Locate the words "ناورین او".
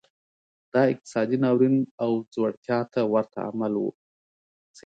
1.43-2.11